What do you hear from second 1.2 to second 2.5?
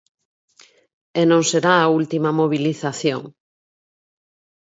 non será a última